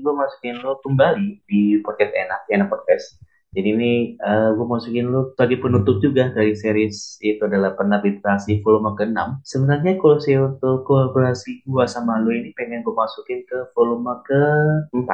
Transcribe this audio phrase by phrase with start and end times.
[0.00, 3.20] Gue masukin lo kembali di podcast enak, enak podcast.
[3.52, 8.64] Jadi ini uh, gue masukin lo tadi penutup juga dari series itu adalah pernah literasi
[8.64, 9.44] volume ke-6.
[9.44, 15.12] Sebenarnya kalau saya untuk kolaborasi gue sama lo ini pengen gue masukin ke volume ke-4.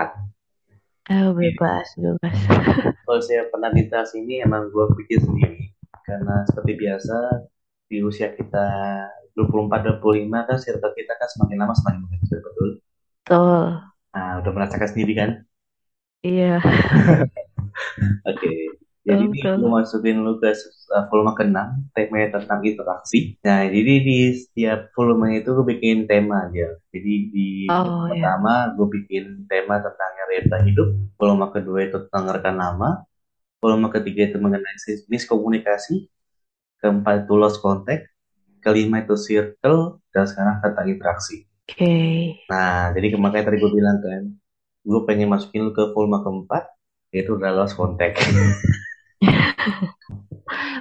[1.07, 2.37] Oh, bebas, bebas.
[3.09, 5.75] kalau saya pernah literasi ini emang gue bikin sendiri.
[6.07, 7.16] Karena seperti biasa
[7.91, 8.66] di usia kita
[9.35, 12.69] 24 25 kan circle kita kan semakin lama semakin mengecil betul.
[13.27, 13.96] Betul.
[14.17, 15.31] Nah, udah merasakan sendiri kan?
[16.25, 16.57] Iya.
[18.25, 18.41] Oke.
[18.41, 18.61] Okay.
[19.07, 21.55] Jadi ini gue masukin lu ke uh, volume ke-6,
[21.95, 23.39] temanya tentang interaksi.
[23.47, 26.75] Nah, jadi di setiap volume itu gue bikin tema aja.
[26.91, 28.19] Jadi di oh, iya.
[28.19, 33.07] pertama gue bikin tema tentang realita hidup, volume kedua itu tentang rekan lama,
[33.63, 34.75] volume ketiga itu mengenai
[35.07, 36.11] miskomunikasi,
[36.83, 38.11] keempat itu lost contact,
[38.59, 41.47] kelima itu circle, dan sekarang kata interaksi.
[41.67, 41.83] Oke.
[41.83, 42.47] Okay.
[42.47, 44.23] Nah, jadi kemarin tadi gue bilang kan,
[44.87, 46.71] gue pengen masukin lu ke volume keempat,
[47.11, 48.23] yaitu udah lost contact.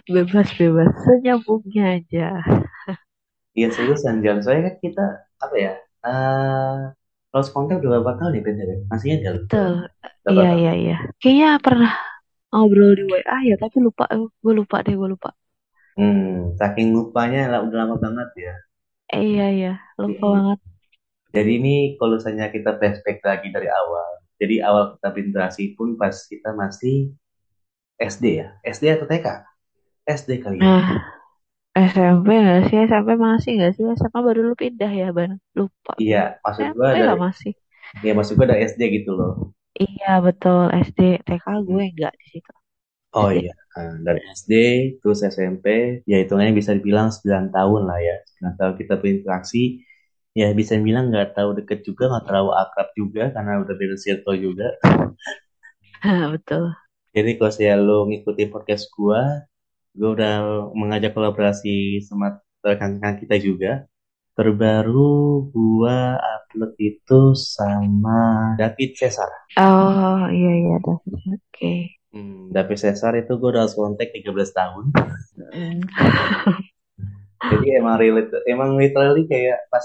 [0.06, 2.30] bebas bebas senyambungnya aja.
[3.56, 5.06] Iya seriusan jangan soalnya kan kita
[5.42, 6.92] apa ya uh,
[7.32, 9.34] lost contact udah berapa tahun ya bener masih ingat gak?
[9.48, 9.74] Betul.
[10.30, 10.98] Iya iya iya.
[11.18, 11.94] Kayaknya pernah
[12.54, 15.34] ngobrol di WA ya tapi lupa gue lupa deh gue lupa.
[15.96, 18.54] Hmm, saking lupanya lah udah lama banget ya.
[19.16, 20.34] Eh, iya iya lupa hmm.
[20.36, 20.60] banget.
[21.36, 26.16] Jadi ini kalau misalnya kita flashback lagi dari awal, jadi awal kita berinteraksi pun pas
[26.16, 27.12] kita masih
[28.00, 28.48] SD ya?
[28.64, 29.28] SD atau TK?
[30.08, 30.64] SD kali ya?
[30.64, 30.88] Nah,
[31.76, 32.78] SMP nggak sih?
[32.88, 33.84] SMP masih nggak sih?
[33.84, 35.36] SMA baru lu pindah ya, Ban?
[35.60, 36.00] Lupa.
[36.00, 37.20] Iya, maksud gue dari...
[37.20, 37.54] masih.
[38.00, 39.52] Iya, maksud gue dari SD gitu loh.
[39.76, 40.72] Iya, betul.
[40.72, 42.54] SD, TK gue nggak di situ.
[43.16, 43.48] Oh SD.
[43.48, 44.54] iya, nah, dari SD
[45.00, 48.16] terus SMP, ya hitungannya bisa dibilang 9 tahun lah ya.
[48.44, 49.84] 9 tahun kita berinteraksi
[50.36, 54.36] ya bisa bilang nggak tahu deket juga nggak terlalu akrab juga karena udah beda circle
[54.36, 54.68] juga.
[56.36, 56.76] Betul.
[57.16, 59.48] Jadi kalau saya lo ngikuti podcast gua
[59.96, 63.88] gue udah mengajak kolaborasi sama rekan-rekan kita juga.
[64.36, 69.32] Terbaru gua upload itu sama David Cesar.
[69.56, 71.40] Oh iya iya David oke.
[71.56, 71.96] Okay.
[72.12, 74.86] hmm, David Cesar itu gue udah kontak 13 tahun.
[75.56, 75.80] Mm.
[77.44, 79.84] jadi emang relate emang literally kayak pas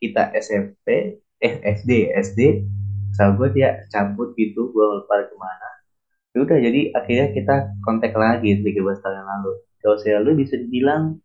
[0.00, 2.40] kita SMP eh SD SD
[3.16, 5.68] misal gue dia cabut gitu gue lupa ke mana.
[6.36, 9.52] Ya udah jadi akhirnya kita kontak lagi 13 tahun yang lalu.
[9.80, 11.16] Kalau saya lu bisa dibilang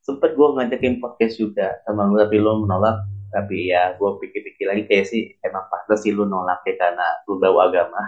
[0.00, 3.04] sempet gue ngajakin podcast juga sama lu tapi lu menolak.
[3.28, 7.36] Tapi ya gue pikir-pikir lagi kayak sih emang pas sih lu nolak ya karena lu
[7.36, 8.00] bawa agama.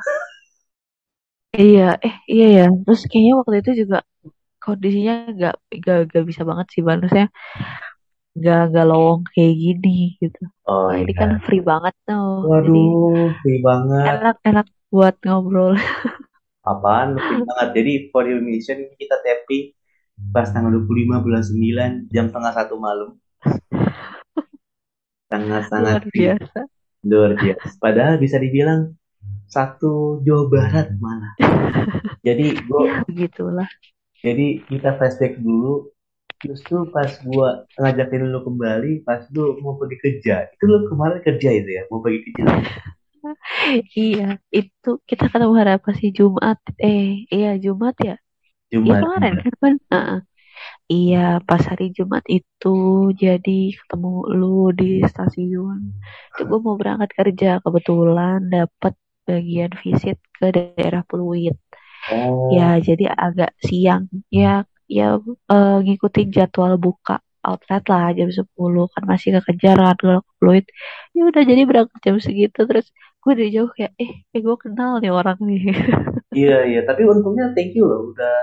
[1.52, 2.66] Iya eh iya ya.
[2.88, 4.00] Terus kayaknya waktu itu juga
[4.60, 7.32] kondisinya gak, gak, gak bisa banget sih maksudnya
[8.38, 10.42] gak, gak lowong kayak gini gitu.
[10.68, 11.42] Oh, ini kan iya.
[11.42, 12.46] free banget tuh.
[12.46, 12.84] Waduh Jadi,
[13.42, 14.04] free banget.
[14.06, 15.74] enak enak buat ngobrol.
[16.70, 17.68] Apaan free banget.
[17.74, 19.74] Jadi for your mission kita tapping
[20.30, 23.16] pas tanggal 25 bulan 9 jam setengah satu malam.
[25.30, 26.60] Sangat-sangat luar biasa.
[27.06, 27.66] Luar biasa.
[27.80, 28.94] Padahal bisa dibilang
[29.50, 31.34] satu Jawa Barat malah.
[32.26, 33.66] Jadi gue ya, begitulah
[34.24, 35.88] jadi kita flashback dulu
[36.40, 41.48] justru pas gua ngajakin lu kembali pas lu mau pergi kerja itu lu kemarin kerja
[41.52, 41.82] itu ya?
[41.92, 42.44] Mau pergi kerja?
[43.92, 46.08] Iya itu kita ketemu hari apa sih?
[46.18, 48.16] Jumat eh iya Jumat ya?
[48.72, 50.18] Jumat iya kemarin kan uh,
[50.88, 51.18] iya
[51.48, 52.68] pas hari Jumat itu
[53.22, 55.80] jadi ketemu lu di stasiun.
[56.32, 58.96] Itu gue mau berangkat kerja kebetulan dapat
[59.28, 61.56] bagian visit ke daerah Pluit
[62.10, 62.50] Oh.
[62.52, 64.10] Ya, jadi agak siang.
[64.30, 68.44] Ya, ya uh, ngikutin jadwal buka outlet lah jam 10
[68.92, 70.66] kan masih kekejar kan kalau fluid.
[71.16, 72.60] Ya udah jadi berangkat jam segitu.
[72.68, 75.62] Terus gue dari jauh kayak eh, eh gue kenal nih orang nih.
[76.30, 76.80] Iya iya.
[76.86, 78.14] Tapi untungnya thank you loh.
[78.14, 78.36] Udah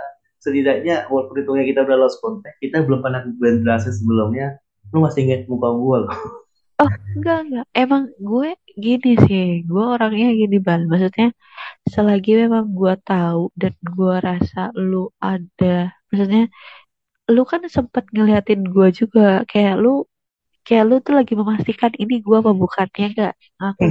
[0.44, 4.60] setidaknya walaupun hitungnya kita udah lost contact kita belum pernah berinteraksi sebelumnya.
[4.92, 6.12] Lu masih inget muka gue loh
[6.82, 7.66] oh enggak enggak.
[7.82, 8.50] Emang gue
[8.86, 9.46] gini sih.
[9.70, 10.82] Gue orangnya gini bal.
[10.92, 11.28] Maksudnya
[11.94, 14.60] selagi memang gue tahu dan gue rasa
[14.90, 14.98] lu
[15.32, 15.68] ada
[16.10, 16.42] maksudnya
[17.34, 19.22] lu kan sempet ngeliatin gue juga.
[19.52, 19.90] Kayak lu
[20.68, 23.34] kayak lu tuh lagi memastikan ini gue apa bukannya enggak?
[23.64, 23.84] Aku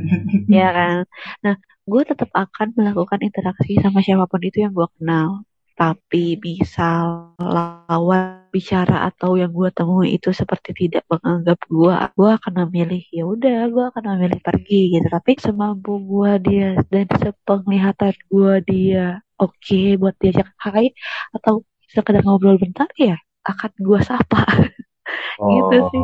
[0.56, 0.98] ya kan?
[1.44, 1.54] Nah
[1.90, 5.28] gue tetap akan melakukan interaksi sama siapa pun itu yang gue kenal
[5.76, 7.04] tapi bisa
[7.36, 13.28] lawan bicara atau yang gue temui itu seperti tidak menganggap gue gue akan memilih ya
[13.28, 15.06] udah gue akan memilih pergi gitu.
[15.12, 20.96] Tapi semampu gue dia dan sepenglihatan gue dia oke okay, buat diajak hai
[21.36, 21.60] atau
[21.92, 24.42] sekedar ngobrol bentar ya akan gue sapa.
[25.36, 26.02] Oh, gitu sih.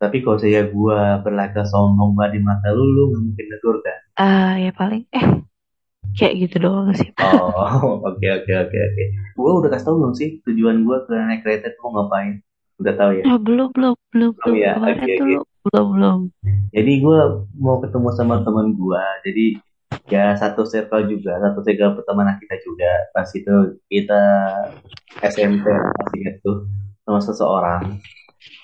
[0.00, 3.98] tapi kalau saya gue berlagak sombong di mata lu lu mungkin negur kan?
[4.16, 5.26] Ah ya paling eh
[6.12, 7.08] kayak gitu doang sih.
[7.20, 9.04] Oh oke oke oke oke.
[9.32, 12.42] Gue udah kasih tau belum sih tujuan gue ke naik kereta itu mau ngapain?
[12.82, 13.24] Udah tahu ya?
[13.30, 14.56] Oh, belum belum belum Oh, belum.
[14.58, 15.24] iya, tuh oke.
[15.24, 16.18] lu belum belum.
[16.72, 17.20] Jadi gue
[17.56, 19.46] mau ketemu sama teman gue jadi
[20.08, 22.92] ya satu circle juga satu circle pertemanan kita juga.
[23.14, 23.54] Pas itu
[23.86, 24.22] kita
[25.22, 26.52] SMP pasti itu
[27.02, 27.82] sama seseorang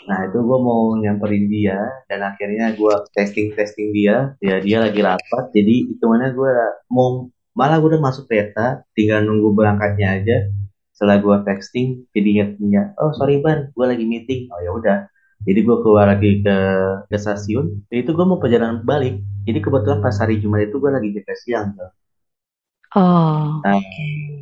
[0.09, 1.79] nah itu gue mau nyamperin dia
[2.09, 4.35] dan akhirnya gue testing testing dia.
[4.41, 6.53] Ya dia lagi rapat jadi hitungannya gue
[6.89, 10.37] mau malah gue udah masuk kereta tinggal nunggu berangkatnya aja.
[10.97, 14.49] Setelah gue texting jadi ingatnya oh sorry ban gue lagi meeting.
[14.49, 14.99] Oh ya udah.
[15.47, 16.57] Jadi gue keluar lagi ke
[17.13, 17.87] ke stasiun.
[17.87, 19.21] Dan itu gue mau perjalanan balik.
[19.47, 21.91] Jadi kebetulan pas hari Jumat itu gue lagi jaga siang tuh
[22.97, 23.77] oh Nah,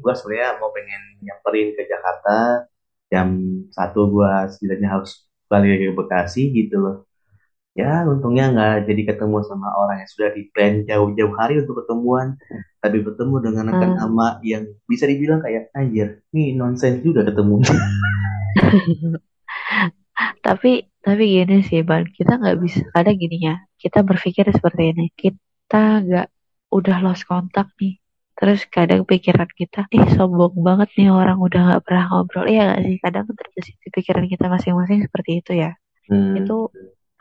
[0.03, 2.69] gue sebenarnya mau pengen nyamperin ke Jakarta.
[3.07, 3.39] Jam
[3.71, 6.96] satu gue setidaknya harus balik ke Bekasi gitu loh.
[7.76, 12.40] Ya, untungnya nggak jadi ketemu sama orang yang sudah di plan jauh-jauh hari untuk ketemuan,
[12.81, 14.00] tapi ketemu dengan rekan Hmm.
[14.00, 17.60] lama yang bisa dibilang kayak anjir, nih nonsens juga ketemu.
[20.46, 20.70] tapi
[21.04, 25.82] tapi gini sih ban kita nggak bisa kadang gini ya kita berpikir seperti ini kita
[26.04, 26.28] nggak
[26.76, 27.94] udah lost kontak nih
[28.37, 32.44] terus kadang pikiran kita ih sombong banget nih orang udah nggak pernah ngobrol.
[32.44, 32.97] Iya nggak sih?
[33.00, 35.71] Kadang terbesit di pikiran kita masing-masing seperti itu ya.
[36.06, 36.56] Hmm, itu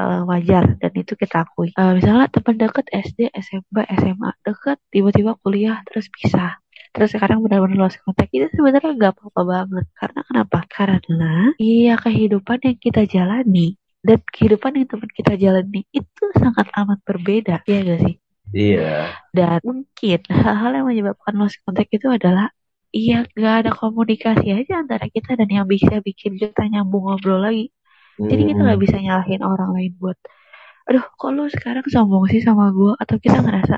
[0.03, 1.71] eh, wajar dan itu kita akui.
[1.71, 6.59] Eh, misalnya teman deket SD SMP SMA deket tiba-tiba kuliah terus pisah.
[6.91, 8.31] Terus sekarang benar-benar lost contact.
[8.35, 9.85] Itu sebenarnya nggak apa-apa banget.
[9.95, 10.57] Karena kenapa?
[10.67, 16.99] Karena iya kehidupan yang kita jalani dan kehidupan yang teman kita jalani itu sangat amat
[17.07, 17.63] berbeda.
[17.67, 18.15] Ya gak sih
[18.53, 22.47] iya, dan mungkin hal-hal yang menyebabkan lost contact itu adalah
[22.95, 27.63] iya gak ada komunikasi aja antara kita dan yang bisa bikin kita nyambung ngobrol lagi
[28.29, 30.17] jadi kita Hmm, nggak bisa nyalahin orang lain buat,
[30.89, 32.91] aduh kok lu sekarang sombong sih sama gue?
[33.03, 33.75] Atau kita ngerasa,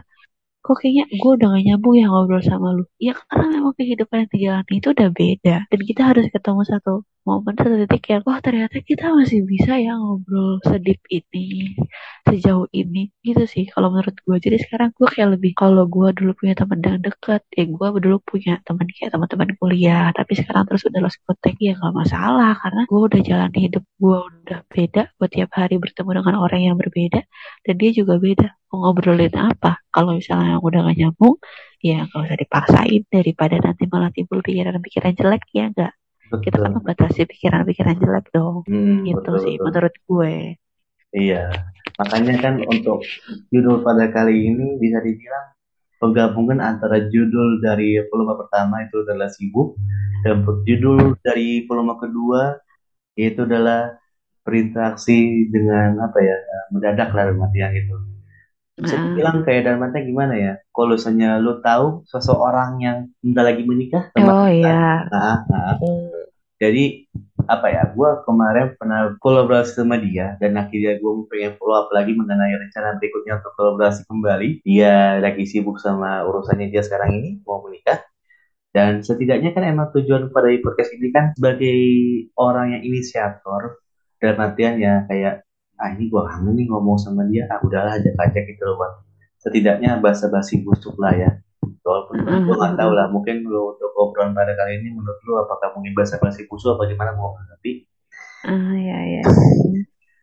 [0.66, 2.84] kok kayaknya gue udah gak nyambung ya ngobrol sama lu.
[3.02, 5.56] Ya karena memang kehidupan yang dijalani itu udah beda.
[5.72, 6.92] Dan kita harus ketemu satu
[7.28, 11.76] momen, satu titik yang, wah ternyata kita masih bisa ya ngobrol sedip ini,
[12.24, 13.12] sejauh ini.
[13.20, 14.38] Gitu sih kalau menurut gue.
[14.40, 18.18] Jadi sekarang gue kayak lebih, kalau gue dulu punya teman yang deket, ya gue dulu
[18.24, 20.08] punya teman kayak teman-teman kuliah.
[20.16, 22.52] Tapi sekarang terus udah lost contact, ya gak masalah.
[22.64, 25.04] Karena gue udah jalan hidup gue udah beda.
[25.20, 27.20] Gue tiap hari bertemu dengan orang yang berbeda.
[27.68, 28.48] Dan dia juga beda.
[28.72, 29.84] Mau ngobrolin apa?
[29.92, 31.36] Kalau misalnya yang udah gak nyambung,
[31.84, 33.02] ya gak usah dipaksain.
[33.12, 35.94] Daripada nanti malah timbul pikiran-pikiran jelek, ya enggak.
[36.44, 36.78] Kita kan betul.
[36.80, 38.64] membatasi pikiran-pikiran jelek dong.
[38.68, 39.66] Hmm, Gitu betul, sih betul.
[39.66, 40.34] menurut gue.
[41.16, 41.44] Iya,
[41.98, 43.00] makanya kan untuk
[43.50, 45.46] judul pada kali ini bisa dibilang
[45.98, 49.80] penggabungan antara judul dari volume pertama itu adalah sibuk
[50.22, 52.60] dan judul dari volume kedua
[53.18, 53.98] yaitu adalah
[54.46, 56.38] berinteraksi dengan apa ya
[56.72, 57.96] mendadak lah dalam artian itu.
[58.78, 60.54] Bisa Nah, dibilang kayak dalam artian gimana ya?
[60.70, 65.10] Kalau misalnya lu tahu seseorang yang bentar lagi menikah sama oh kita, iya.
[65.10, 65.74] nah, nah,
[66.58, 67.06] jadi
[67.48, 72.12] apa ya gue kemarin pernah kolaborasi sama dia dan akhirnya gue pengen follow up lagi
[72.18, 74.66] mengenai rencana berikutnya untuk kolaborasi kembali.
[74.66, 78.02] Dia lagi sibuk sama urusannya dia sekarang ini mau menikah.
[78.74, 81.78] Dan setidaknya kan emang tujuan pada podcast ini kan sebagai
[82.38, 83.82] orang yang inisiator
[84.22, 85.48] dalam artian ya kayak
[85.78, 89.06] ah ini gue kangen nih ngomong sama dia ah udahlah ajak-ajak gitu loh
[89.38, 91.30] setidaknya basa-basi busuk lah ya
[91.88, 95.72] walaupun gue nggak tahu lah mungkin lu untuk obrolan pada kali ini menurut lu apakah
[95.76, 97.88] mungkin basa-basi busuk apa gimana mau tapi
[98.48, 99.22] Ah, iya, iya.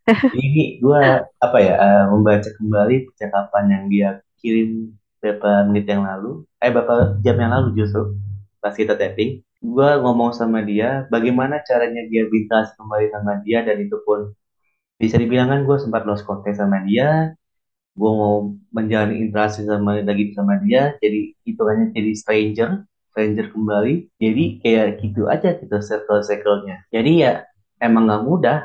[0.37, 1.03] ini gue
[1.41, 4.09] apa ya eh, membaca kembali percakapan yang dia
[4.41, 8.13] kirim beberapa menit yang lalu eh beberapa jam yang lalu justru
[8.61, 9.41] pas kita tapping.
[9.65, 14.33] Gue ngomong sama dia bagaimana caranya dia bintang kembali sama dia dan itu pun
[15.01, 17.33] bisa dibilang kan gue sempat lost contact sama dia
[17.95, 22.71] gue mau menjalani interaksi sama lagi sama dia jadi hitungannya jadi stranger
[23.15, 24.11] stranger kembali.
[24.19, 27.33] Jadi kayak gitu aja gitu circle circle-nya jadi ya
[27.79, 28.59] emang nggak mudah.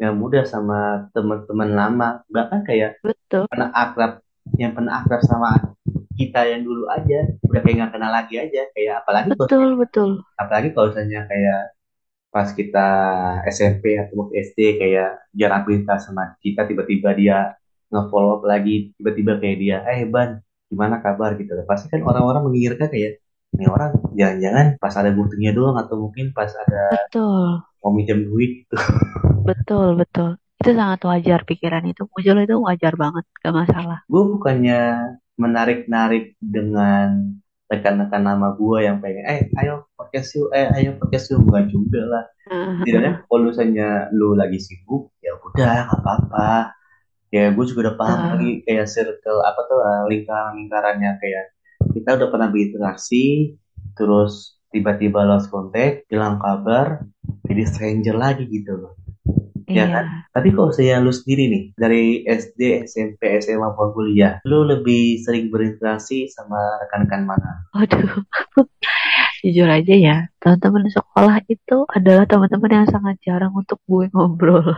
[0.00, 2.08] Nggak mudah sama teman-teman lama.
[2.30, 3.44] Bahkan kayak Betul.
[3.50, 4.24] pernah akrab
[4.56, 5.76] yang pernah akrab sama
[6.16, 7.28] kita yang dulu aja.
[7.44, 8.62] Udah kayak nggak kenal lagi aja.
[8.72, 10.10] Kayak apalagi kalau Betul, betul.
[10.40, 11.60] apalagi kalau misalnya kayak
[12.30, 12.88] pas kita
[13.50, 17.58] SMP atau SD kayak jarang berita sama kita tiba-tiba dia
[17.90, 22.86] nge-follow up lagi tiba-tiba kayak dia eh ban gimana kabar gitu pasti kan orang-orang mengirka
[22.86, 23.18] kayak
[23.50, 27.66] ini orang jangan-jangan pas ada butuhnya doang atau mungkin pas ada Betul.
[27.82, 28.76] mau minjem duit gitu.
[29.50, 30.36] Betul, betul.
[30.60, 32.04] Itu sangat wajar pikiran itu.
[32.06, 33.24] Muncul itu wajar banget.
[33.40, 33.98] Gak masalah.
[34.04, 34.80] gue bukannya
[35.34, 37.34] menarik-narik dengan
[37.66, 42.00] rekan-rekan nama gue yang pengen eh ayo podcast yuk eh ayo podcast yuk enggak juga
[42.04, 46.74] lah Ah, setidaknya kalau misalnya lu lagi sibuk ya udah nggak apa-apa
[47.30, 51.44] ya gue juga udah paham Tuh, lagi kayak circle apa tuh eh, lingkaran-lingkarannya kayak
[51.94, 53.54] kita udah pernah berinteraksi
[53.94, 57.06] terus tiba-tiba lost contact hilang kabar
[57.46, 58.94] jadi stranger lagi gitu loh.
[59.70, 59.94] Ya iya.
[59.94, 60.06] kan?
[60.34, 65.46] Tapi kok saya lu sendiri nih dari SD SMP SMA maupun kuliah lu lebih sering
[65.46, 67.70] berinteraksi sama rekan-rekan mana?
[67.74, 68.26] Waduh,
[69.46, 74.74] jujur aja ya, teman-teman sekolah itu adalah teman-teman yang sangat jarang untuk gue ngobrol.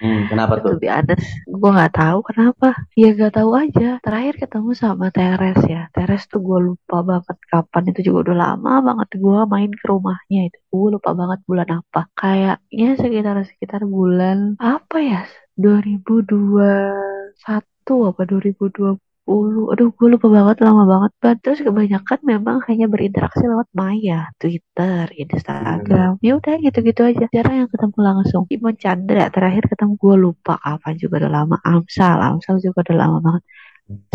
[0.00, 2.66] Hmm, kenapa tuh To be honest, gue nggak tahu kenapa.
[2.98, 3.98] Ya gak tahu aja.
[4.04, 5.86] Terakhir ketemu sama Teres ya.
[5.94, 7.82] Teres tuh gue lupa banget kapan.
[7.90, 10.58] Itu juga udah lama banget gue main ke rumahnya itu.
[10.72, 12.00] Gue lupa banget bulan apa.
[12.18, 15.20] Kayaknya sekitar-sekitar bulan apa ya?
[15.54, 18.98] 2021 apa 2020.
[19.24, 21.12] Aduh, gue lupa banget, lama banget.
[21.22, 21.36] Ban.
[21.40, 26.20] Terus kebanyakan memang hanya berinteraksi lewat Maya, Twitter, Instagram.
[26.20, 27.24] Ya udah gitu-gitu aja.
[27.32, 28.44] Jarang yang ketemu langsung.
[28.52, 31.56] Imon Chandra terakhir ketemu gue lupa kapan juga udah lama.
[31.64, 33.42] Amsal, Amsal juga udah lama banget.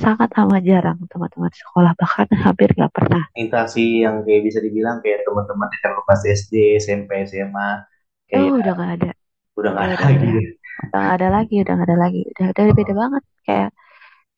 [0.02, 3.24] Sangat amat jarang teman-teman sekolah bahkan hampir gak pernah.
[3.38, 7.86] interaksi yang kayak bisa dibilang kayak teman-teman yang lu pas SD SMP SMA
[8.30, 9.10] kayak Oh udah gak ada,
[9.54, 10.52] udah nggak ada udah lagi udah, ya.
[10.90, 12.22] udah gak ada lagi, udah gak ada lagi.
[12.34, 13.24] Udah udah beda banget.
[13.46, 13.70] Kayak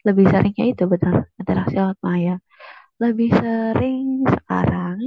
[0.08, 2.36] lebih seringnya itu betul interaksi lewat Maya.
[3.02, 4.98] Lebih sering sekarang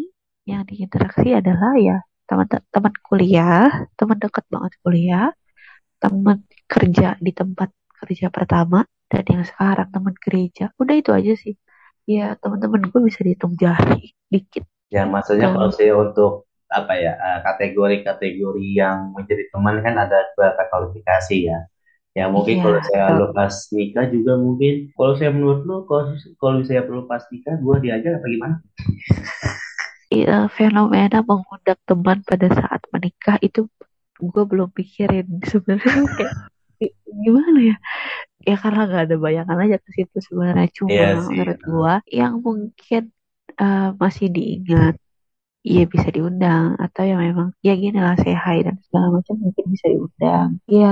[0.45, 5.29] yang diinteraksi adalah ya teman-teman kuliah, teman dekat banget kuliah,
[6.01, 7.71] teman kerja di tempat
[8.03, 10.73] kerja pertama, dan yang sekarang teman gereja.
[10.81, 11.55] Udah itu aja sih.
[12.05, 14.65] Ya teman-teman gue bisa dihitung jari dikit.
[14.93, 15.77] Ya maksudnya kalau Tuh.
[15.77, 16.33] saya untuk
[16.69, 21.59] apa ya eh, kategori-kategori yang menjadi teman kan ada beberapa kualifikasi ya.
[22.15, 23.17] Ya mungkin Iya, kalau saya tuh.
[23.27, 26.05] lepas nikah juga mungkin kalau saya menurut lu kalau
[26.39, 28.57] kalau saya lepas nikah gue diajak apa gimana?
[30.15, 33.67] Iya, fenomena mengundang teman pada saat menikah itu
[34.23, 36.35] gue belum pikirin sebenarnya kayak
[36.79, 37.77] gi- gimana ya
[38.49, 41.27] ya karena nggak ada bayangan aja ke situ sebenarnya cuma Iya sih.
[41.27, 43.03] menurut gue yang mungkin
[43.63, 44.95] eh, masih diingat
[45.69, 49.65] Iya bisa diundang atau yang memang ya gini lah say hi dan segala macam mungkin
[49.73, 50.49] bisa diundang.
[50.69, 50.87] Ya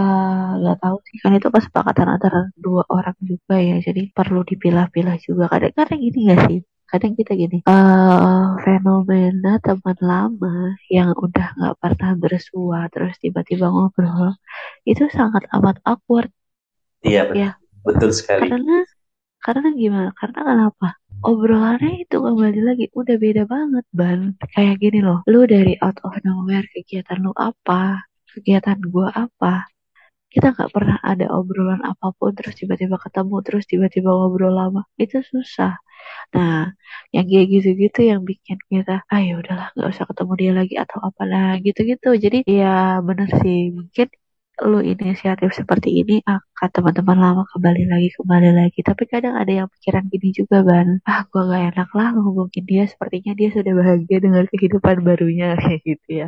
[0.61, 5.45] nggak tahu sih kan itu kesepakatan antara dua orang juga ya jadi perlu dipilah-pilah juga.
[5.52, 6.59] Kadang-kadang gini gak sih?
[6.93, 10.55] Kadang kita gini eh fenomena teman lama
[10.97, 14.37] yang udah nggak pernah bersua terus tiba-tiba ngobrol
[14.91, 16.29] itu sangat amat awkward
[17.09, 17.50] Iya betul, ya
[17.87, 18.49] betul sekali.
[18.52, 18.76] karena
[19.45, 20.11] karena gimana?
[20.21, 20.89] Karena kenapa?
[21.23, 24.21] Obrolannya itu kembali lagi udah beda banget, Ban.
[24.55, 29.71] Kayak gini loh, lu dari out of nowhere kegiatan lu apa, kegiatan gua apa.
[30.33, 34.83] Kita nggak pernah ada obrolan apa pun, terus tiba-tiba ketemu, terus tiba-tiba ngobrol lama.
[34.97, 35.77] Itu susah.
[36.35, 36.73] Nah,
[37.15, 40.99] yang kayak gitu-gitu yang bikin kita, ah ya udahlah, nggak usah ketemu dia lagi atau
[41.09, 42.09] apalah gitu-gitu.
[42.25, 44.07] Jadi ya bener sih, mungkin
[44.71, 48.78] lu inisiatif seperti ini akan teman-teman lama kembali lagi kembali lagi.
[48.88, 50.88] Tapi kadang ada yang pikiran gini juga ban.
[51.09, 52.83] Ah gua gak enak lah ngehubungin dia.
[52.92, 56.26] Sepertinya dia sudah bahagia dengan kehidupan barunya kayak gitu ya.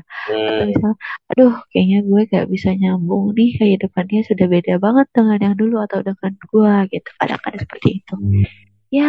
[0.48, 0.96] Atau Hmm, misalnya
[1.30, 5.98] aduh kayaknya gue gak bisa nyambung nih kehidupannya sudah beda banget dengan yang dulu atau
[6.06, 7.08] dengan gua gitu.
[7.20, 8.14] Kadang-kadang seperti itu.
[8.92, 9.08] Ya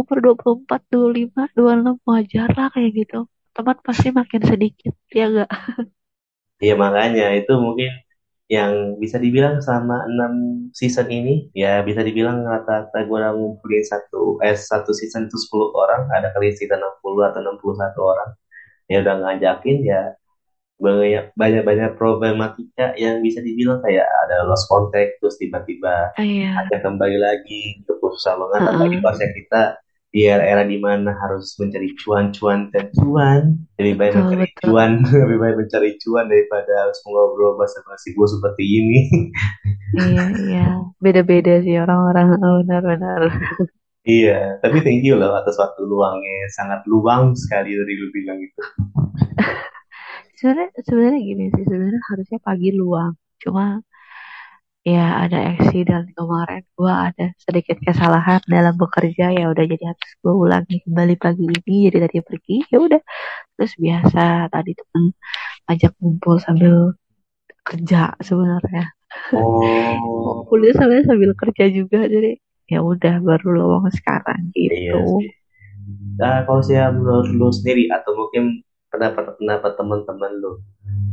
[0.00, 3.16] umur 24, 25, 26 wajar lah kayak gitu.
[3.54, 5.50] Teman pasti makin sedikit ya gak
[6.62, 7.90] Iya makanya itu mungkin
[8.52, 10.32] yang bisa dibilang selama enam
[10.76, 15.72] season ini ya bisa dibilang rata-rata gue udah ngumpulin satu eh satu season itu 10
[15.72, 18.30] orang ada kali sekitar 60 atau 61 orang
[18.92, 20.02] ya udah ngajakin ya
[20.76, 26.52] banyak banyak banyak problematika yang bisa dibilang kayak ada lost contact terus tiba-tiba Ah, iya
[26.60, 29.06] ada kembali lagi itu susah banget apalagi Heeh.
[29.06, 29.62] pas yang kita
[30.14, 34.92] di era-era di mana harus mencari cuan-cuan dan cuan lebih baik betul mencari betul cuan
[35.26, 38.98] lebih baik mencari cuan daripada harus mengobrol bahasa-bahasa gue seperti ini
[39.94, 40.64] Iya, iya.
[40.98, 42.26] Beda-beda sih orang-orang.
[42.42, 43.20] Oh, benar-benar.
[44.04, 48.60] iya tapi thank you loh atas waktu luangnya sangat luang sekali dari lu bilang itu
[50.38, 51.64] Sebenarnya, sebenarnya gini sih.
[51.64, 53.12] Sebenarnya harusnya pagi luang.
[53.42, 53.80] Cuma
[54.84, 56.62] ya ada accident kemarin.
[56.76, 59.32] Gua ada sedikit kesalahan dalam bekerja.
[59.32, 61.76] Ya udah jadi harus gue ulangi kembali pagi ini.
[61.90, 62.56] Jadi tadi pergi.
[62.72, 63.00] Ya udah.
[63.56, 65.04] Terus biasa tadi temen
[65.72, 66.94] ajak ngumpul sambil
[67.64, 68.92] kerja sebenarnya.
[69.32, 72.04] Oh kuliah sambil sambil kerja juga.
[72.04, 74.98] Jadi ya udah baru luang sekarang iya gitu.
[75.20, 75.28] sih
[76.16, 80.52] nah kalau saya menurut lu sendiri atau mungkin pendapat-pendapat teman-teman lu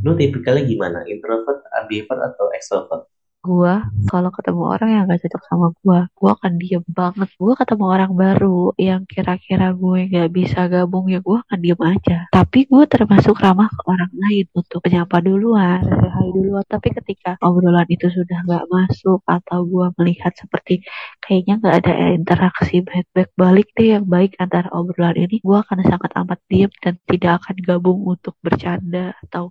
[0.01, 3.03] lu tipikalnya gimana introvert ambivert atau extrovert
[3.41, 7.29] gua kalau ketemu orang yang gak cocok sama gua, gua akan diem banget.
[7.41, 12.17] Gua ketemu orang baru yang kira-kira gue gak bisa gabung ya gua akan diem aja.
[12.29, 16.65] Tapi gue termasuk ramah ke orang lain untuk menyapa duluan, hai duluan.
[16.69, 20.85] Tapi ketika obrolan itu sudah gak masuk atau gua melihat seperti
[21.23, 26.11] kayaknya gak ada interaksi baik-baik balik deh yang baik antara obrolan ini, gua akan sangat
[26.21, 29.49] amat diem dan tidak akan gabung untuk bercanda atau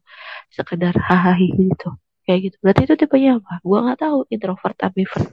[0.54, 1.90] sekedar hahaha gitu
[2.30, 2.56] kayak gitu.
[2.62, 3.58] Berarti itu tipenya apa?
[3.66, 4.18] Gue nggak tahu.
[4.30, 5.26] Introvert ambivert.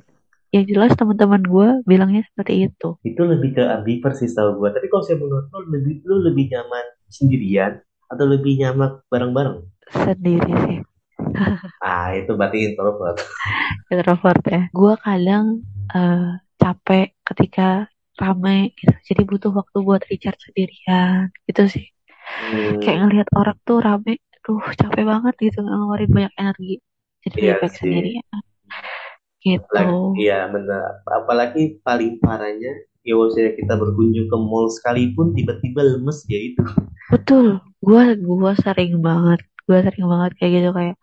[0.50, 2.90] Yang jelas teman-teman gue bilangnya seperti itu.
[3.06, 6.50] Itu lebih ke ambivert sih tahu gue tapi kalau saya menurut lu lebih lu lebih
[6.50, 7.78] nyaman sendirian
[8.10, 9.62] atau lebih nyaman bareng-bareng?
[9.94, 10.78] Sendiri sih.
[11.86, 13.22] Ah itu berarti introvert.
[13.94, 14.62] Introvert ya.
[14.74, 15.62] Gue kadang
[15.94, 17.86] uh, capek ketika
[18.18, 19.14] ramai gitu.
[19.14, 21.30] Jadi butuh waktu buat recharge sendirian.
[21.46, 21.86] Gitu sih.
[22.28, 22.84] Hmm.
[22.84, 26.80] kayak ngelihat orang tuh rame tuh capek banget gitu ngeluarin banyak energi.
[27.28, 28.26] Jadi iya baik sendiri ya.
[29.44, 29.84] Gitu.
[30.24, 32.74] Iya benar apalagi paling parahnya
[33.08, 36.64] ya maksudnya kita berkunjung ke mall sekalipun tiba-tiba lemes ya itu.
[37.12, 37.64] Betul.
[37.80, 40.98] Gua gua sering banget gua sering banget kayak gitu kayak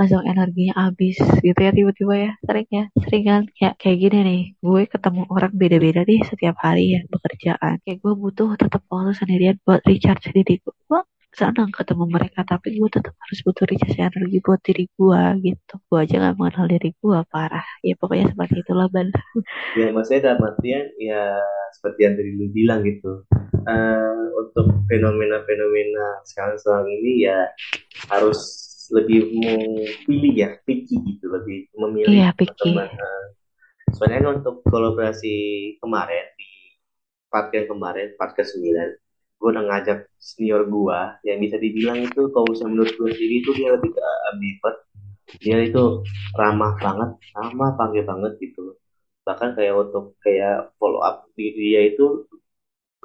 [0.00, 2.32] langsung energinya habis gitu ya tiba-tiba ya.
[2.48, 3.42] Sering ya sering kan?
[3.56, 7.76] Kayak kayak gini nih gue ketemu orang beda-beda nih setiap hari ya pekerjaan.
[7.84, 11.00] Kayak gue butuh tetap waktu sendirian buat recharge diri gue
[11.32, 15.74] senang ketemu mereka tapi gue tetap harus butuh recharge energi buat diri gue gitu.
[15.88, 17.66] Gue aja gak mengenal diri gue parah.
[17.80, 19.08] Ya pokoknya seperti itulah ban
[19.80, 21.40] ya maksudnya dalam artian ya
[21.72, 23.24] seperti yang tadi lu bilang gitu.
[23.62, 27.46] Uh, untuk fenomena-fenomena sekarang sekarang ini ya
[28.10, 28.38] harus
[28.90, 33.24] lebih memilih ya picky gitu lebih memilih iya, teman uh,
[33.94, 35.34] soalnya kan untuk kolaborasi
[35.78, 36.76] kemarin di
[37.32, 38.58] part yang kemarin part ke 9
[39.42, 43.50] gue udah ngajak senior gue yang bisa dibilang itu kalau misalnya menurut gue sendiri itu
[43.58, 44.78] dia lebih ke ambivert.
[45.42, 45.82] Dia itu
[46.38, 48.78] ramah banget ramah panggil banget gitu
[49.22, 52.26] bahkan kayak untuk kayak follow up di dia itu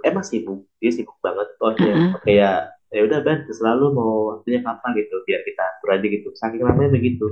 [0.01, 1.47] emang sibuk dia sibuk banget.
[1.61, 2.21] Oh dia uh-huh.
[2.25, 2.57] kayak
[2.93, 6.29] ya udah Ben selalu mau waktunya kapan gitu biar kita beraja gitu.
[6.37, 7.25] Saking ramai begitu.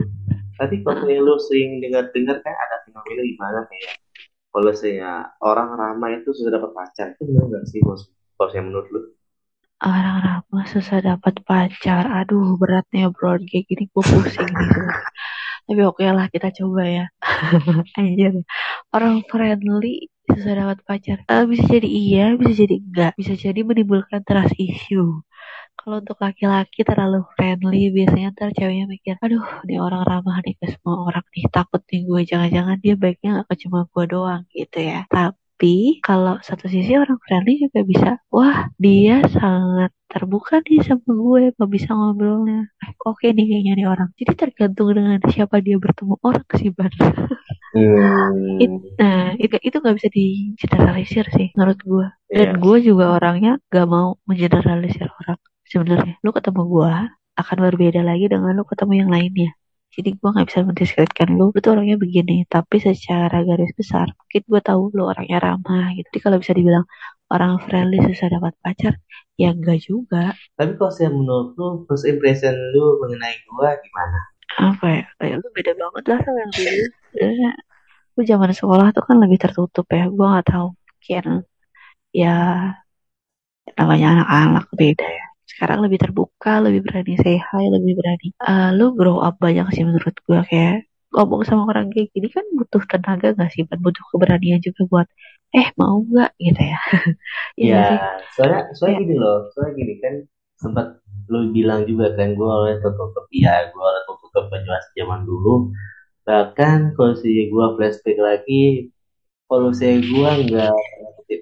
[0.56, 3.94] Tapi kalau yang lu sering dengar dengar kan ada fenomena di mana kayak
[4.56, 8.64] kalau saya orang ramai itu sudah dapat pacar itu benar nggak sih bos kalau saya
[8.64, 9.02] menurut lu?
[9.84, 12.04] Orang ramah susah dapat pacar.
[12.24, 13.40] Aduh beratnya bro.
[13.44, 14.82] Kayak gini gue pusing gitu
[15.66, 17.06] tapi oke okay lah kita coba ya.
[18.00, 18.46] Anjir.
[18.94, 21.18] Orang friendly susah dapat pacar.
[21.26, 23.12] Uh, bisa jadi iya bisa jadi enggak.
[23.18, 25.26] Bisa jadi menimbulkan trust issue.
[25.76, 30.66] Kalau untuk laki-laki terlalu friendly biasanya ntar ceweknya mikir aduh ini orang ramah nih ke
[30.70, 31.46] semua orang nih.
[31.50, 35.10] Takut nih gue jangan-jangan dia baiknya gak ke cuma gue doang gitu ya.
[35.10, 38.20] Tapi tapi kalau satu sisi orang friendly juga bisa.
[38.28, 42.68] Wah dia sangat terbuka nih sama gue mau bisa ngobrolnya.
[42.84, 44.12] Eh, oke nih kayaknya nih orang.
[44.20, 46.92] Jadi tergantung dengan siapa dia bertemu orang sih ban
[47.72, 48.60] hmm.
[48.60, 52.08] It, nah itu itu nggak bisa digeneralisir sih menurut gue.
[52.28, 52.60] Dan yeah.
[52.60, 55.40] gue juga orangnya gak mau mengeneralisir orang
[55.72, 56.20] sebenarnya.
[56.20, 56.94] Lu ketemu gue
[57.40, 59.56] akan berbeda lagi dengan lu ketemu yang lainnya
[59.96, 61.56] jadi gue nggak bisa mendiskreditkan lu.
[61.56, 66.08] Lu tuh orangnya begini tapi secara garis besar mungkin gue tahu lu orangnya ramah gitu.
[66.12, 66.86] Jadi kalau bisa dibilang
[67.32, 68.94] orang friendly susah dapat pacar
[69.40, 70.36] ya enggak juga.
[70.60, 74.20] Tapi kalau saya menurut lu first impression lu mengenai gue gimana?
[74.56, 75.04] Apa ya?
[75.20, 76.86] Kayak lu beda banget lah sama yang dulu.
[78.16, 80.12] Lu zaman sekolah tuh kan lebih tertutup ya.
[80.12, 81.26] Gue nggak tahu mungkin
[82.16, 82.36] ya
[83.76, 85.25] namanya anak-anak beda ya
[85.56, 89.88] sekarang lebih terbuka lebih berani say hi lebih berani uh, lu grow up banyak sih
[89.88, 94.04] menurut gue kayak ngomong sama orang kayak gini kan butuh tenaga gak sih kan butuh
[94.12, 95.08] keberanian juga buat
[95.56, 96.32] eh mau nggak?
[96.36, 96.80] Gitu ya.
[97.56, 99.02] Iya ya, soalnya soalnya ya.
[99.08, 100.14] gini loh soalnya gini kan
[100.60, 100.88] sempat
[101.32, 105.72] lu bilang juga kan gue oleh tertutup iya gue oleh tertutup penjelasan zaman dulu.
[106.28, 108.92] Bahkan kalau si gue flashback lagi
[109.48, 110.76] kalau saya gue nggak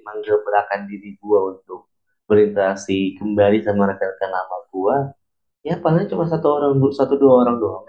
[0.06, 1.89] menggebrakan diri gue untuk
[2.30, 4.98] berinteraksi kembali sama rekan-rekan lama gua
[5.68, 7.86] ya paling cuma satu orang satu dua orang doang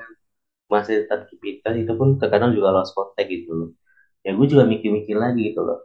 [0.72, 3.70] masih tetap kita itu pun terkadang juga lost contact gitu loh.
[4.24, 5.78] Ya gue juga mikir-mikir lagi gitu loh.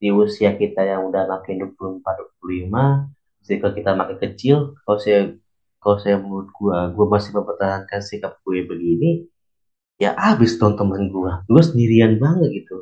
[0.00, 3.12] Di usia kita yang udah makin 24 25
[3.42, 5.20] jika kita makin kecil kalau saya
[5.82, 9.26] kalau saya menurut gue gue masih mempertahankan sikap gue begini
[9.98, 12.76] ya abis dong teman gue gue sendirian banget gitu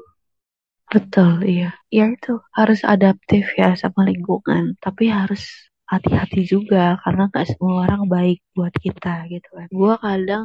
[0.91, 1.71] Betul, iya.
[1.97, 8.03] Ya itu harus adaptif ya sama lingkungan, tapi harus hati-hati juga karena gak semua orang
[8.11, 9.69] baik buat kita gitu kan.
[9.71, 10.45] Gue kadang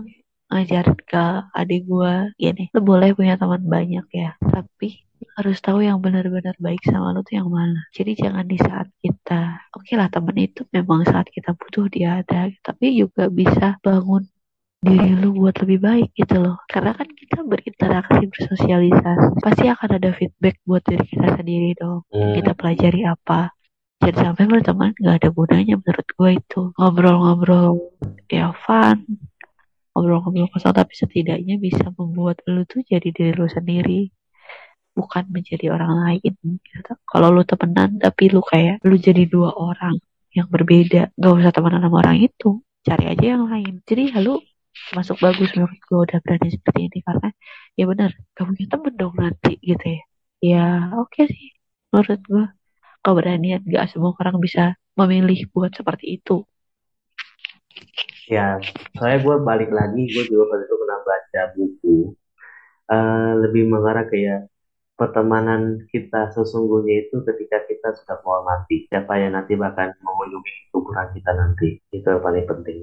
[0.54, 1.26] ngajarin ke
[1.60, 5.02] adik gue gini, lo boleh punya teman banyak ya, tapi
[5.36, 7.82] harus tahu yang benar-benar baik sama lo tuh yang mana.
[7.98, 9.42] Jadi jangan di saat kita,
[9.74, 14.30] oke okay lah teman itu memang saat kita butuh dia ada, tapi juga bisa bangun
[14.84, 16.62] diri lu buat lebih baik gitu loh.
[16.70, 22.06] Karena kan kita berinteraksi bersosialisasi pasti akan ada feedback buat diri kita sendiri dong.
[22.14, 22.34] Hmm.
[22.38, 23.56] kita pelajari apa.
[24.04, 26.62] Jangan sampai berteman nggak ada gunanya menurut gue itu.
[26.78, 27.70] Ngobrol-ngobrol
[28.30, 29.02] ya fun.
[29.96, 34.12] Ngobrol-ngobrol kosong tapi setidaknya bisa membuat lu tuh jadi diri lu sendiri.
[34.96, 36.34] Bukan menjadi orang lain
[36.64, 36.94] gitu.
[37.04, 39.98] kalau lu temenan tapi lu kayak lu jadi dua orang
[40.36, 41.16] yang berbeda.
[41.16, 42.62] Gak usah temenan sama orang itu.
[42.86, 43.82] Cari aja yang lain.
[43.88, 44.38] Jadi ya lu
[44.98, 47.30] masuk bagus menurut gue udah berani seperti ini karena
[47.80, 50.02] ya benar gak punya temen dong nanti gitu ya
[50.50, 50.66] ya
[51.02, 51.50] oke sih
[51.92, 52.46] menurut gue
[53.06, 54.64] keberanian gak semua orang bisa
[55.00, 56.44] memilih buat seperti itu
[58.26, 58.58] Ya,
[58.98, 61.98] soalnya gue balik lagi, gue juga waktu itu pernah baca buku,
[62.94, 64.40] eh, lebih mengarah kayak
[65.00, 65.62] pertemanan
[65.94, 71.68] kita sesungguhnya itu ketika kita sudah menghormati siapa yang nanti bahkan mengunjungi kuburan kita nanti.
[71.94, 72.80] Itu yang paling penting.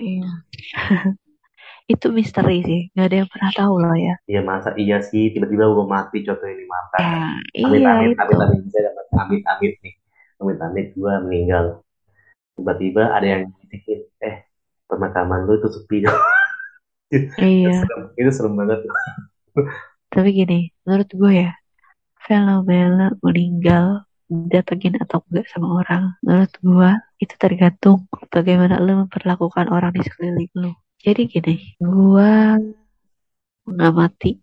[0.00, 0.30] Iya
[1.92, 5.68] itu misteri sih nggak ada yang pernah tahu lah ya Ya masa iya sih tiba-tiba
[5.68, 6.96] gue mati contoh ini mata.
[6.96, 9.94] ya Amit iya amit itu amit amit saya dapat amit amit nih.
[10.40, 11.64] Amit amit gue meninggal.
[12.56, 14.36] Tiba-tiba ada yang ngitikin, eh
[14.88, 15.96] pemakaman lu itu sepi.
[17.14, 18.80] itu iya serem, itu serem banget.
[20.14, 21.50] tapi gini menurut gue ya
[22.24, 24.06] fenomena meninggal
[24.52, 26.02] datengin atau enggak sama orang.
[26.24, 26.90] Menurut gue
[27.24, 30.72] itu tergantung bagaimana lo memperlakukan orang di sekeliling lo
[31.04, 32.32] jadi gini gue
[33.68, 34.40] mengamati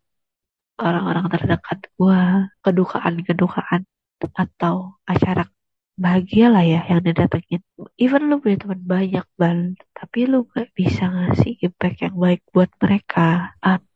[0.77, 2.21] orang-orang terdekat gue
[2.65, 3.81] kedukaan-kedukaan
[4.21, 5.49] atau acara
[5.97, 7.61] bahagia lah ya yang didatengin
[7.97, 12.69] even lu punya teman banyak bal tapi lu gak bisa ngasih impact yang baik buat
[12.81, 13.53] mereka.
[13.61, 13.90] Atau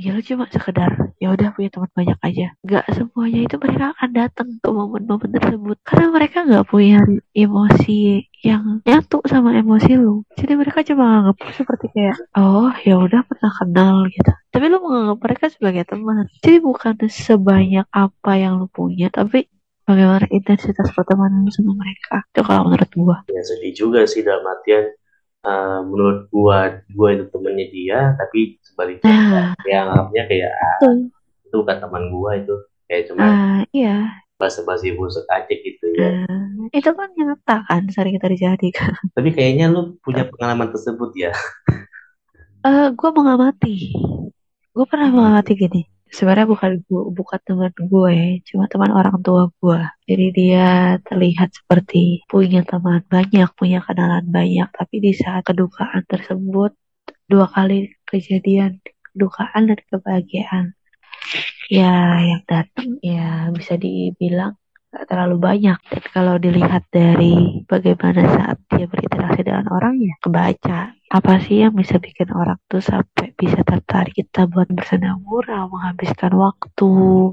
[0.00, 2.46] ya lu cuma sekedar ya udah punya teman banyak aja.
[2.64, 5.76] Gak semuanya itu mereka akan datang ke momen-momen tersebut.
[5.84, 7.04] Karena mereka gak punya
[7.36, 10.24] emosi yang nyatu sama emosi lu.
[10.32, 14.32] Jadi mereka cuma lu seperti kayak oh ya udah pernah kenal gitu.
[14.48, 16.24] Tapi lu menganggap mereka sebagai teman.
[16.40, 19.46] Jadi bukan sebanyak apa yang lu punya tapi
[19.84, 22.24] bagaimana intensitas pertemanan sama mereka.
[22.32, 23.16] Itu kalau menurut gua.
[23.28, 24.96] Ya sedih juga sih dalam artian
[25.44, 29.10] eh, menurut gua gua itu temennya dia tapi sebaliknya.
[29.10, 29.48] Nah.
[29.64, 30.78] Ya anggapnya kayak ah,
[31.46, 32.54] itu bukan teman gua itu
[32.90, 34.24] kayak cuma ah iya.
[34.40, 36.24] basa-basi busuk aja gitu ya.
[36.24, 38.96] Nah, itu kan nyata kan sering terjadi kan.
[39.16, 41.32] Tapi kayaknya lu punya pengalaman tersebut ya.
[42.60, 43.88] eh gua mengamati
[44.70, 48.16] gue pernah mengamati gini sebenarnya bukan gua, bukan teman gue
[48.48, 49.80] cuma teman orang tua gue.
[50.04, 50.68] Jadi dia
[51.06, 54.68] terlihat seperti punya teman banyak punya kenalan banyak.
[54.68, 56.76] Tapi di saat kedukaan tersebut
[57.30, 60.66] dua kali kejadian kedukaan dan kebahagiaan.
[61.70, 64.59] Ya yang datang ya bisa dibilang
[64.90, 65.78] gak terlalu banyak.
[65.86, 70.94] Dan kalau dilihat dari bagaimana saat dia berinteraksi dengan orang ya kebaca.
[71.10, 76.30] Apa sih yang bisa bikin orang tuh sampai bisa tertarik kita buat bersenang murah menghabiskan
[76.38, 76.90] waktu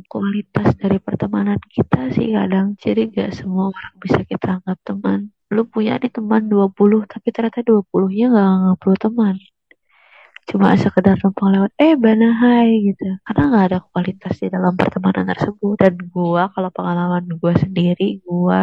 [0.10, 2.74] kualitas dari pertemanan kita sih kadang.
[2.78, 5.30] Jadi gak semua orang bisa kita anggap teman.
[5.54, 9.36] Lu punya nih teman 20 tapi ternyata 20 nya gak anggap lu teman
[10.50, 13.04] cuma sekedar numpang lewat eh banahai gitu.
[13.26, 15.76] Karena nggak ada kualitas di dalam pertemanan tersebut.
[15.82, 18.62] Dan gua kalau pengalaman gua sendiri gua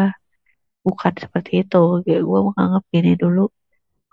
[0.87, 1.83] bukan seperti itu.
[2.05, 3.44] Kayak gua menganggap gini dulu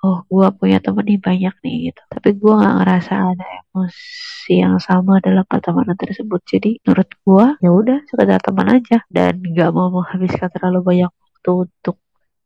[0.04, 2.02] oh gua punya temen nih banyak nih gitu.
[2.14, 6.42] Tapi gua nggak ngerasa ada emosi yang sama dalam pertemanan tersebut.
[6.54, 8.98] Jadi menurut gua ya udah sekedar teman aja.
[9.16, 11.96] Dan nggak mau menghabiskan terlalu banyak waktu untuk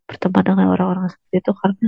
[0.08, 1.52] berteman dengan orang-orang seperti itu.
[1.62, 1.88] Karena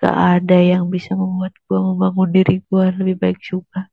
[0.00, 3.92] gak ada yang bisa membuat gue membangun diri gue lebih baik juga.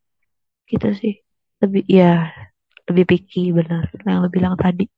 [0.64, 1.14] Gitu sih.
[1.60, 2.32] Lebih ya
[2.88, 4.88] lebih picky benar yang lo bilang tadi.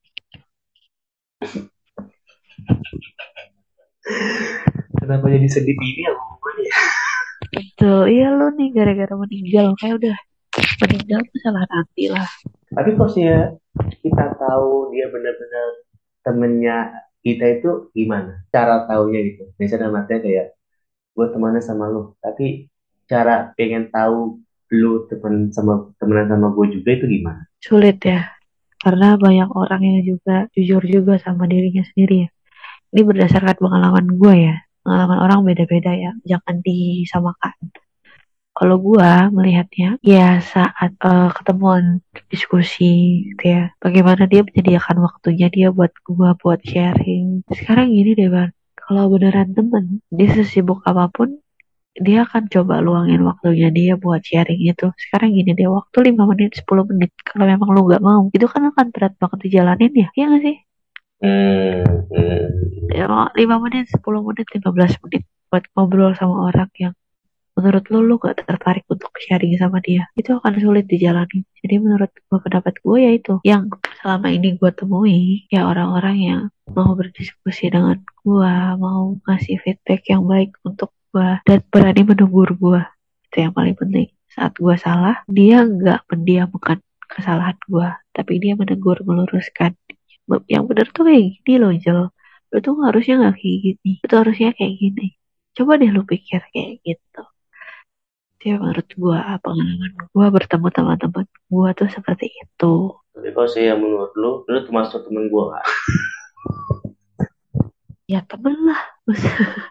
[5.02, 6.14] Kenapa jadi sedih ini ya
[7.50, 8.06] betul.
[8.06, 9.74] Iya lo nih gara-gara meninggal.
[9.80, 10.16] Kayak udah
[10.86, 12.28] meninggal tuh salah nanti lah.
[12.70, 13.26] Tapi sih
[14.06, 15.68] kita tahu dia benar-benar
[16.22, 16.78] temennya
[17.26, 18.46] kita itu gimana?
[18.54, 19.50] Cara taunya gitu.
[19.58, 20.59] Misalnya artian kayak
[21.20, 22.72] gue temannya sama lu, tapi
[23.04, 24.40] cara pengen tahu
[24.72, 27.44] lu temen sama temenan sama gue juga itu gimana?
[27.60, 28.32] sulit ya.
[28.80, 32.28] Karena banyak orang yang juga jujur juga sama dirinya sendiri ya.
[32.96, 34.56] Ini berdasarkan pengalaman gue ya.
[34.80, 36.16] Pengalaman orang beda-beda ya.
[36.24, 37.54] Jangan disamakan.
[38.56, 42.00] Kalau gue melihatnya ya saat eh, ketemuan
[42.32, 47.44] diskusi gitu ya bagaimana dia menyediakan waktunya dia buat gue buat sharing.
[47.52, 48.50] Sekarang gini deh bang
[48.90, 51.38] kalau beneran temen dia sesibuk apa pun
[51.94, 56.58] dia akan coba luangin waktunya dia buat sharing itu sekarang gini deh waktu 5 menit
[56.58, 60.26] 10 menit kalau memang lu nggak mau itu kan akan berat banget dijalanin ya iya
[60.34, 60.58] gak sih
[61.20, 62.96] Hmm, hmm.
[62.96, 65.22] ya, 5 menit 10 menit 15 menit
[65.52, 66.94] buat ngobrol sama orang yang
[67.60, 70.08] menurut lo lo gak tertarik untuk sharing sama dia?
[70.16, 71.44] Itu akan sulit dijalani.
[71.60, 73.68] Jadi menurut gue pendapat gue ya itu yang
[74.00, 76.42] selama ini gue temui ya orang-orang yang
[76.72, 82.80] mau berdiskusi dengan gue mau ngasih feedback yang baik untuk gue dan berani menegur gue
[83.28, 84.08] itu yang paling penting.
[84.32, 89.76] Saat gue salah dia nggak mendiamkan kesalahan gue tapi dia menegur meluruskan.
[90.48, 92.00] Yang benar tuh kayak gini loh Jel.
[92.50, 93.92] Lo tuh harusnya nggak kayak gini.
[94.02, 95.06] Itu harusnya kayak gini.
[95.54, 97.22] Coba deh lu pikir kayak gitu
[98.40, 102.74] dia menurut gue pengalaman gue bertemu teman-teman gue tuh seperti itu.
[103.12, 105.66] Tapi kalau sih yang menurut lu lu termasuk temen gue gak?
[108.08, 108.80] ya temen lah.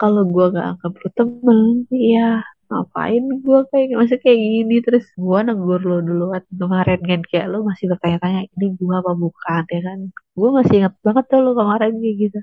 [0.00, 1.58] Kalau gue gak anggap lu temen
[1.92, 2.40] ya
[2.72, 4.74] ngapain gue kayak masih kayak gini?
[4.80, 6.42] Terus gue negur lo duluan.
[6.48, 9.62] Kemarin kan kayak lo masih bertanya-tanya ini gue apa bukan?
[9.68, 9.98] Ya kan?
[10.32, 12.38] Gue masih ingat banget tuh lo kemarin kayak gitu.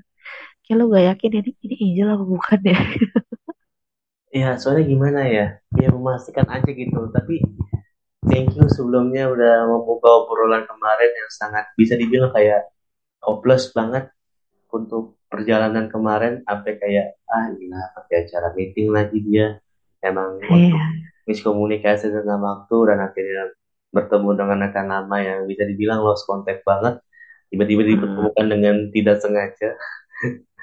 [0.64, 2.78] Kayak lo gak yakin ini ini Angel apa bukan ya
[4.30, 7.42] ya soalnya gimana ya biar memastikan aja gitu tapi
[8.24, 12.70] thank you sebelumnya udah membuka obrolan kemarin yang sangat bisa dibilang kayak
[13.20, 14.06] hopeless banget
[14.70, 19.58] untuk perjalanan kemarin sampai kayak ah gila pakai acara meeting lagi dia
[20.00, 20.78] emang Iya.
[21.26, 23.44] miskomunikasi tentang waktu dan akhirnya
[23.90, 27.02] bertemu dengan rekan lama yang bisa dibilang lost contact banget
[27.50, 27.90] tiba-tiba Hmm.
[27.92, 29.74] dipertemukan dengan tidak sengaja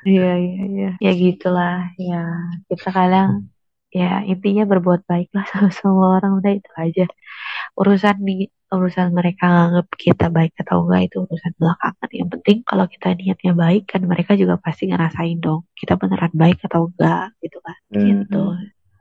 [0.05, 0.91] Iya, iya, iya.
[1.01, 1.89] Ya gitulah.
[1.97, 2.21] Ya,
[2.69, 3.29] kita kadang
[3.97, 7.05] ya intinya berbuat baik lah sama semua orang udah itu aja.
[7.73, 12.09] Urusan di urusan mereka nganggap kita baik atau enggak itu urusan belakangan.
[12.11, 16.61] Yang penting kalau kita niatnya baik kan mereka juga pasti ngerasain dong kita beneran baik
[16.67, 17.77] atau enggak gitu kan.
[17.89, 18.05] Hmm.
[18.05, 18.43] Gitu.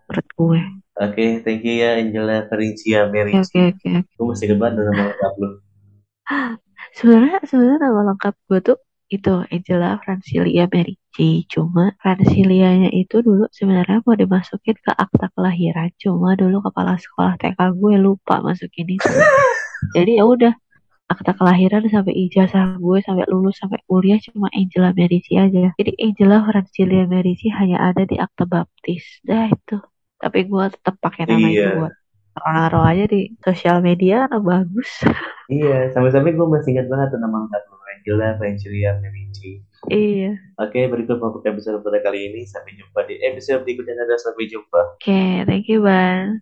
[0.07, 0.63] Menurut gue.
[0.97, 3.37] Oke, thank you ya Angela Felicia Mary.
[3.37, 4.17] Oke, oke, oke.
[4.17, 5.51] Gue masih debat nama lengkap lu.
[6.97, 8.79] Sebenarnya sebenarnya nama lengkap gue tuh
[9.13, 11.47] itu Angela Francilia Merici.
[11.47, 15.91] Cuma Francilianya itu dulu sebenarnya mau dimasukin ke akta kelahiran.
[16.03, 19.07] Cuma dulu kepala sekolah TK gue lupa masukin itu.
[19.97, 20.53] Jadi ya udah
[21.07, 25.71] akta kelahiran sampai ijazah gue sampai lulus sampai kuliah cuma Angela Merici aja.
[25.79, 29.23] Jadi Angela Francilia Merici hanya ada di akta baptis.
[29.23, 29.79] Dah itu.
[30.19, 31.71] Tapi gue tetap pakai nama itu Iya.
[31.79, 31.95] buat
[32.37, 34.91] naruh aja di sosial media bagus.
[35.47, 37.63] Iya, sampai-sampai gue masih ingat banget tuh nama lengkap
[38.07, 39.59] Angela Felicia Merici.
[39.91, 40.39] iya.
[40.63, 42.47] Oke, berikut untuk episode pada kali ini.
[42.47, 43.99] Sampai jumpa di episode berikutnya.
[44.15, 44.95] Sampai jumpa.
[44.95, 46.39] Oke, thank you, Bang.